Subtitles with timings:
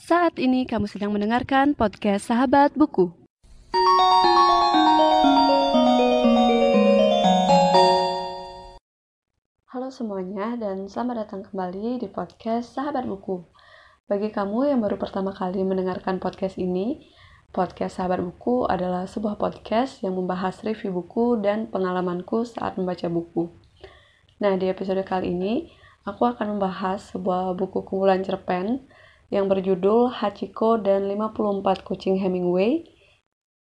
[0.00, 3.12] Saat ini kamu sedang mendengarkan podcast Sahabat Buku.
[9.68, 13.44] Halo semuanya dan selamat datang kembali di podcast Sahabat Buku.
[14.08, 17.04] Bagi kamu yang baru pertama kali mendengarkan podcast ini,
[17.52, 23.52] podcast Sahabat Buku adalah sebuah podcast yang membahas review buku dan pengalamanku saat membaca buku.
[24.40, 25.68] Nah, di episode kali ini,
[26.08, 28.88] aku akan membahas sebuah buku kumpulan cerpen
[29.30, 32.82] yang berjudul Hachiko dan 54 Kucing Hemingway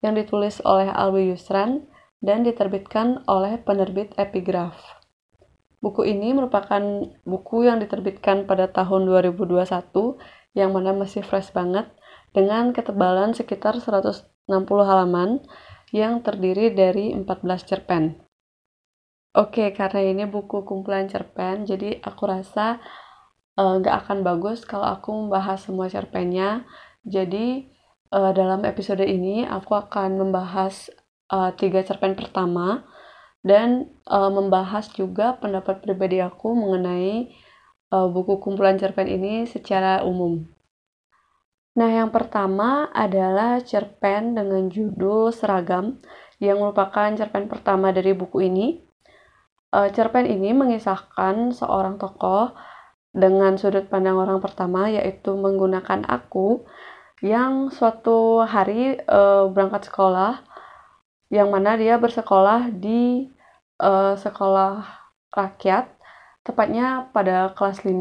[0.00, 1.90] yang ditulis oleh Alwi Yusran
[2.22, 4.78] dan diterbitkan oleh penerbit Epigraph.
[5.78, 6.82] Buku ini merupakan
[7.22, 9.62] buku yang diterbitkan pada tahun 2021
[10.58, 11.86] yang mana masih fresh banget
[12.34, 14.26] dengan ketebalan sekitar 160
[14.82, 15.38] halaman
[15.94, 18.18] yang terdiri dari 14 cerpen.
[19.38, 22.82] Oke, karena ini buku kumpulan cerpen, jadi aku rasa
[23.58, 26.62] nggak uh, akan bagus kalau aku membahas semua cerpennya.
[27.02, 27.66] Jadi
[28.14, 30.94] uh, dalam episode ini aku akan membahas
[31.34, 32.86] uh, tiga cerpen pertama
[33.42, 37.34] dan uh, membahas juga pendapat pribadi aku mengenai
[37.90, 40.46] uh, buku kumpulan cerpen ini secara umum.
[41.78, 46.02] Nah, yang pertama adalah cerpen dengan judul Seragam
[46.42, 48.82] yang merupakan cerpen pertama dari buku ini.
[49.68, 52.56] Cerpen ini mengisahkan seorang tokoh
[53.12, 56.64] dengan sudut pandang orang pertama yaitu menggunakan aku
[57.24, 60.44] yang suatu hari uh, berangkat sekolah
[61.28, 63.28] yang mana dia bersekolah di
[63.82, 64.86] uh, sekolah
[65.34, 65.90] rakyat
[66.46, 67.92] tepatnya pada kelas 5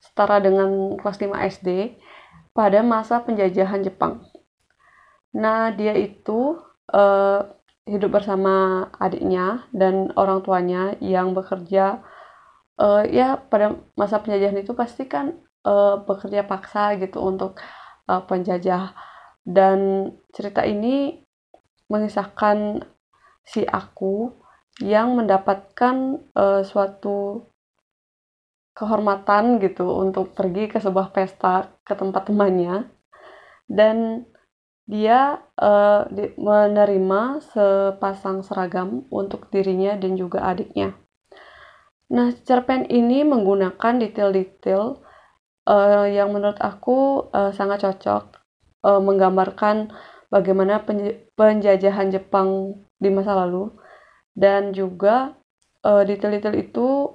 [0.00, 1.68] setara dengan kelas 5 SD
[2.50, 4.24] pada masa penjajahan Jepang.
[5.30, 6.58] Nah, dia itu
[6.90, 7.40] uh,
[7.86, 12.02] hidup bersama adiknya dan orang tuanya yang bekerja
[12.80, 15.36] uh, ya pada masa penjajahan itu pasti kan
[15.68, 17.60] uh, bekerja paksa gitu untuk
[18.08, 18.96] uh, penjajah
[19.44, 21.20] dan cerita ini
[21.92, 22.80] mengisahkan
[23.44, 24.32] si aku
[24.80, 27.50] yang mendapatkan uh, suatu
[28.72, 32.88] kehormatan gitu untuk pergi ke sebuah pesta ke tempat temannya
[33.68, 34.24] dan
[34.90, 37.22] dia uh, menerima
[37.54, 40.98] sepasang seragam untuk dirinya dan juga adiknya.
[42.10, 44.98] Nah, cerpen ini menggunakan detail-detail
[45.70, 48.34] uh, yang menurut aku uh, sangat cocok
[48.82, 49.94] uh, menggambarkan
[50.26, 50.82] bagaimana
[51.38, 53.70] penjajahan Jepang di masa lalu.
[54.30, 55.34] Dan juga
[55.82, 57.08] detail-detail itu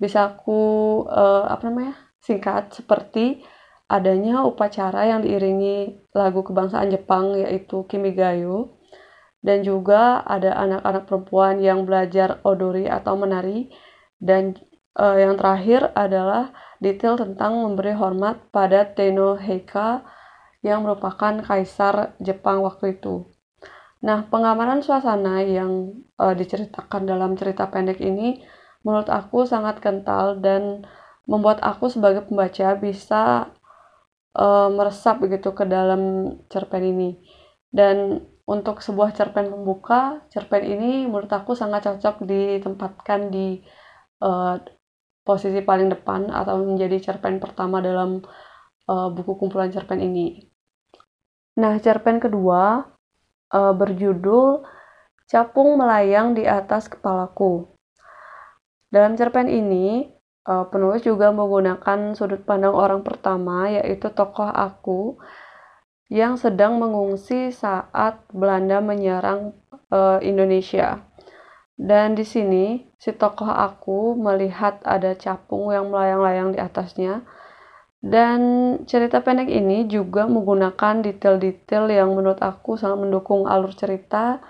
[0.00, 0.60] bisa aku
[1.04, 3.44] uh, apa namanya singkat seperti
[3.92, 8.80] adanya upacara yang diiringi lagu kebangsaan Jepang yaitu Kimigayo
[9.44, 13.72] dan juga ada anak-anak perempuan yang belajar odori atau menari
[14.20, 14.60] dan
[15.00, 20.04] uh, yang terakhir adalah detail tentang memberi hormat pada Tenno Heika
[20.60, 23.24] yang merupakan kaisar Jepang waktu itu.
[24.00, 28.40] Nah, pengamanan suasana yang uh, diceritakan dalam cerita pendek ini
[28.80, 30.88] menurut aku sangat kental dan
[31.28, 33.52] membuat aku sebagai pembaca bisa
[34.36, 37.20] uh, meresap begitu ke dalam cerpen ini.
[37.68, 43.60] Dan untuk sebuah cerpen pembuka, cerpen ini menurut aku sangat cocok ditempatkan di
[44.20, 44.60] uh,
[45.24, 48.24] posisi paling depan atau menjadi cerpen pertama dalam
[48.88, 50.44] uh, buku kumpulan cerpen ini.
[51.60, 52.88] Nah, cerpen kedua
[53.52, 54.64] uh, berjudul
[55.30, 57.70] Capung Melayang di Atas Kepalaku.
[58.90, 60.10] Dalam cerpen ini,
[60.50, 65.20] uh, penulis juga menggunakan sudut pandang orang pertama, yaitu tokoh aku
[66.10, 69.54] yang sedang mengungsi saat Belanda menyerang
[69.94, 71.06] uh, Indonesia.
[71.80, 77.24] Dan di sini si tokoh aku melihat ada capung yang melayang-layang di atasnya.
[78.00, 78.40] Dan
[78.84, 84.44] cerita pendek ini juga menggunakan detail-detail yang menurut aku sangat mendukung alur cerita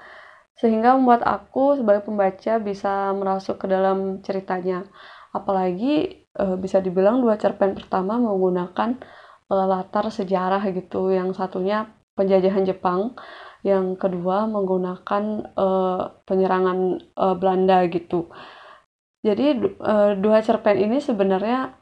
[0.59, 4.87] sehingga membuat aku sebagai pembaca bisa merasuk ke dalam ceritanya.
[5.31, 8.99] Apalagi e, bisa dibilang dua cerpen pertama menggunakan
[9.47, 13.15] e, latar sejarah gitu, yang satunya penjajahan Jepang
[13.61, 16.79] yang kedua menggunakan uh, penyerangan
[17.17, 18.33] uh, Belanda gitu.
[19.21, 21.77] Jadi uh, dua cerpen ini sebenarnya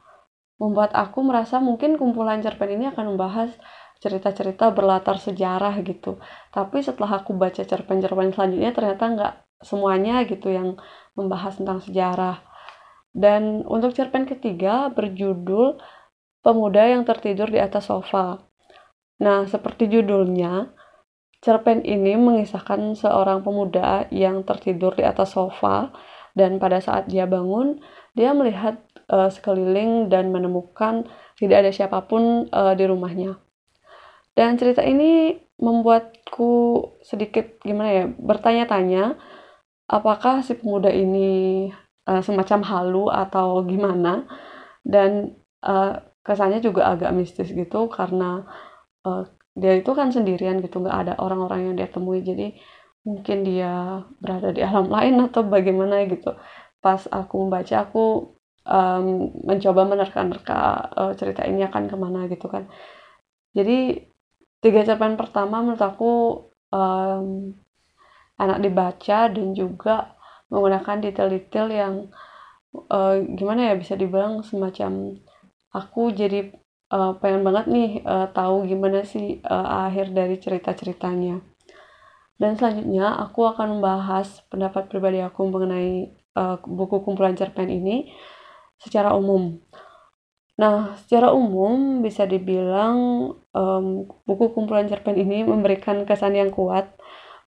[0.59, 3.55] membuat aku merasa mungkin kumpulan cerpen ini akan membahas
[4.03, 6.19] cerita-cerita berlatar sejarah gitu.
[6.51, 9.33] Tapi setelah aku baca cerpen-cerpen selanjutnya ternyata nggak
[9.63, 10.75] semuanya gitu yang
[11.15, 12.43] membahas tentang sejarah.
[13.11, 15.79] Dan untuk cerpen ketiga berjudul
[16.39, 18.39] Pemuda yang tertidur di atas sofa.
[19.19, 20.71] Nah, seperti judulnya,
[21.39, 25.95] Cerpen ini mengisahkan seorang pemuda yang tertidur di atas sofa
[26.35, 27.79] dan pada saat dia bangun,
[28.11, 31.07] dia melihat uh, sekeliling dan menemukan
[31.39, 33.39] tidak ada siapa pun uh, di rumahnya.
[34.35, 36.51] Dan cerita ini membuatku
[37.03, 39.19] sedikit gimana ya bertanya-tanya
[39.91, 41.67] apakah si pemuda ini
[42.07, 44.23] uh, semacam halu atau gimana
[44.87, 48.47] dan uh, kesannya juga agak mistis gitu karena
[49.03, 49.27] uh,
[49.59, 52.23] dia itu kan sendirian gitu nggak ada orang-orang yang dia temui.
[52.23, 52.55] Jadi
[53.03, 56.35] mungkin dia berada di alam lain atau bagaimana gitu.
[56.79, 58.33] Pas aku membaca aku
[58.65, 59.05] um,
[59.43, 60.59] mencoba menerka-nerka
[60.95, 62.65] uh, cerita ini akan ke mana gitu kan.
[63.53, 64.07] Jadi
[64.63, 66.11] tiga cerpen pertama menurut aku
[66.71, 67.55] um,
[68.39, 70.15] enak dibaca dan juga
[70.49, 71.93] menggunakan detail-detail yang
[72.89, 75.19] uh, gimana ya bisa dibilang semacam
[75.73, 76.53] aku jadi
[76.93, 81.41] uh, pengen banget nih uh, tahu gimana sih uh, akhir dari cerita-ceritanya
[82.39, 88.15] dan selanjutnya aku akan membahas pendapat pribadi aku mengenai uh, buku kumpulan cerpen ini
[88.79, 89.59] secara umum.
[90.55, 92.95] Nah, secara umum bisa dibilang
[93.51, 93.85] um,
[94.23, 96.95] buku kumpulan cerpen ini memberikan kesan yang kuat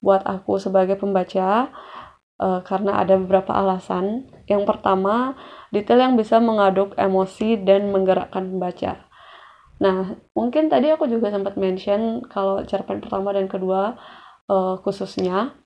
[0.05, 1.73] buat aku sebagai pembaca
[2.37, 4.29] uh, karena ada beberapa alasan.
[4.45, 5.37] Yang pertama,
[5.73, 9.09] detail yang bisa mengaduk emosi dan menggerakkan pembaca.
[9.83, 13.99] Nah, mungkin tadi aku juga sempat mention kalau cerpen pertama dan kedua
[14.47, 15.59] uh, khususnya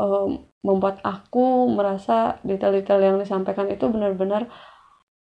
[0.00, 4.48] um, membuat aku merasa detail-detail yang disampaikan itu benar-benar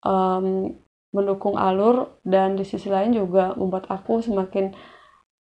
[0.05, 0.77] um,
[1.17, 4.77] mendukung alur dan di sisi lain juga membuat aku semakin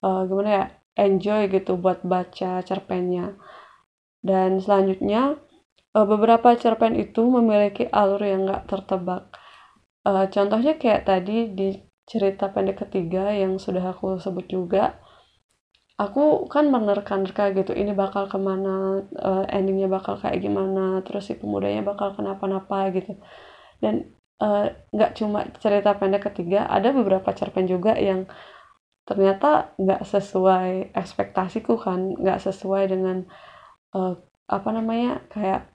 [0.03, 0.65] uh, gimana ya
[0.99, 3.39] enjoy gitu buat baca cerpennya.
[4.19, 5.39] Dan selanjutnya
[5.95, 9.31] uh, beberapa cerpen itu memiliki alur yang gak tertebak.
[10.05, 14.97] Uh, contohnya kayak tadi di cerita pendek ketiga yang sudah aku sebut juga.
[15.95, 21.39] Aku kan menerka-nerka gitu ini bakal ke mana uh, endingnya bakal kayak gimana terus si
[21.39, 23.15] pemudanya bakal kenapa-napa gitu.
[23.79, 28.27] Dan Eh, nggak uh, cuma cerita pendek ketiga ada beberapa cerpen juga yang
[29.07, 33.23] ternyata nggak sesuai ekspektasiku kan nggak sesuai dengan
[33.95, 34.19] uh,
[34.51, 35.71] apa namanya kayak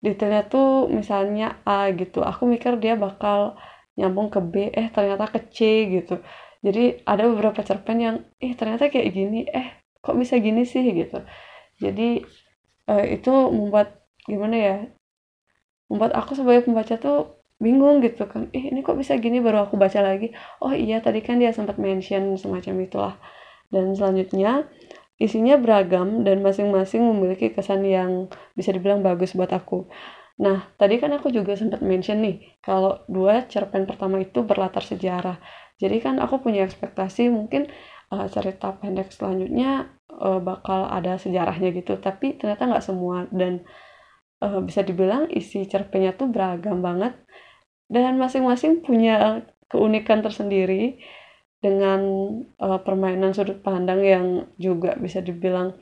[0.00, 2.24] detailnya tuh misalnya A gitu.
[2.24, 3.60] Aku mikir dia bakal
[3.98, 6.20] nyambung ke B eh ternyata ke C gitu.
[6.62, 10.82] Jadi ada beberapa cerpen yang eh ternyata kayak gini eh kok bisa gini sih?
[10.82, 11.18] Gitu.
[11.82, 12.22] Jadi
[12.88, 14.76] uh, itu membuat gimana ya
[15.90, 18.48] membuat aku sebagai pembaca tuh bingung gitu kan.
[18.56, 19.38] Eh ini kok bisa gini?
[19.44, 20.32] Baru aku baca lagi.
[20.62, 23.14] Oh iya tadi kan dia sempat mention semacam itulah.
[23.72, 24.68] Dan selanjutnya
[25.20, 28.26] isinya beragam dan masing-masing memiliki kesan yang
[28.58, 29.86] bisa dibilang bagus buat aku
[30.42, 35.38] nah tadi kan aku juga sempat mention nih kalau dua cerpen pertama itu berlatar sejarah.
[35.78, 37.70] Jadi kan aku punya ekspektasi mungkin
[38.14, 41.98] uh, cerita pendek selanjutnya uh, bakal ada sejarahnya gitu.
[41.98, 43.26] Tapi ternyata nggak semua.
[43.34, 43.66] Dan
[44.44, 47.18] uh, bisa dibilang isi cerpennya tuh beragam banget.
[47.90, 51.02] Dan masing-masing punya keunikan tersendiri
[51.62, 52.00] dengan
[52.58, 54.26] uh, permainan sudut pandang yang
[54.58, 55.78] juga bisa dibilang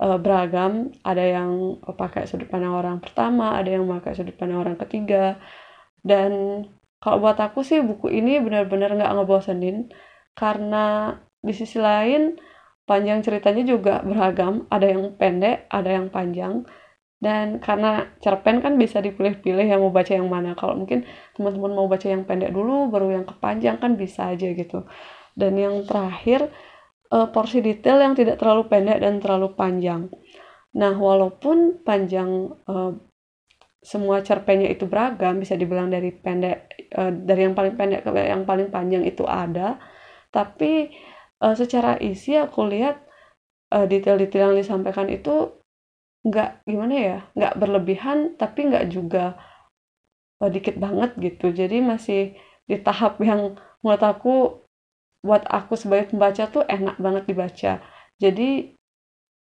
[0.00, 0.92] uh, beragam.
[1.04, 5.40] Ada yang pakai sudut pandang orang pertama, ada yang pakai sudut pandang orang ketiga.
[6.00, 6.62] Dan
[7.02, 9.92] kalau buat aku sih buku ini benar-benar nggak ngebosenin
[10.36, 12.36] karena di sisi lain
[12.88, 14.64] panjang ceritanya juga beragam.
[14.70, 16.64] Ada yang pendek, ada yang panjang
[17.16, 21.88] dan karena cerpen kan bisa dipilih-pilih yang mau baca yang mana kalau mungkin teman-teman mau
[21.88, 24.84] baca yang pendek dulu baru yang kepanjang kan bisa aja gitu
[25.32, 26.52] dan yang terakhir
[27.12, 30.08] uh, porsi detail yang tidak terlalu pendek dan terlalu panjang.
[30.76, 32.92] Nah walaupun panjang uh,
[33.80, 38.42] semua cerpennya itu beragam bisa dibilang dari pendek uh, dari yang paling pendek ke yang
[38.42, 39.78] paling panjang itu ada
[40.34, 40.90] tapi
[41.38, 43.02] uh, secara isi aku lihat
[43.66, 45.50] detail-detail yang disampaikan itu
[46.22, 49.34] nggak gimana ya nggak berlebihan tapi nggak juga
[50.42, 51.52] uh, dikit banget gitu.
[51.52, 54.34] Jadi masih di tahap yang menurut aku
[55.26, 57.72] buat aku sebagai pembaca tuh enak banget dibaca.
[58.22, 58.72] Jadi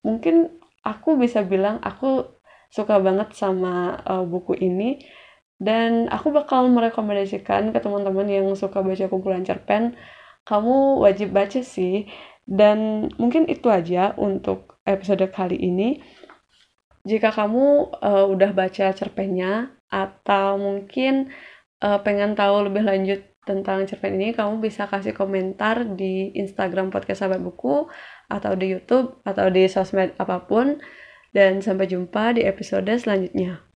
[0.01, 0.50] mungkin
[0.81, 2.25] aku bisa bilang aku
[2.74, 4.98] suka banget sama uh, buku ini.
[5.57, 9.98] Dan aku bakal merekomendasikan ke teman-teman yang suka baca kumpulan cerpen
[10.46, 12.10] kamu wajib baca sih.
[12.48, 16.00] Dan mungkin itu aja untuk episode kali ini.
[17.07, 21.31] Jika kamu uh, udah baca cerpennya atau mungkin
[21.79, 27.24] uh, pengen tahu lebih lanjut tentang cerpen ini, kamu bisa kasih komentar di Instagram podcast
[27.24, 27.88] sahabat buku
[28.27, 30.84] atau di YouTube atau di sosmed apa pun.
[31.32, 33.66] Dan sampai jumpa di episode selanjutnya.